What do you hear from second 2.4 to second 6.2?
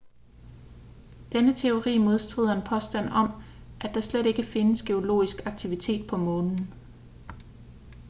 en påstand om at der slet ikke findes geologisk aktivitet på